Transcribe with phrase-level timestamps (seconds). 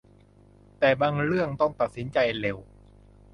[0.79, 2.57] แต่บางเรื่องต้องตัดสินใจเร็ว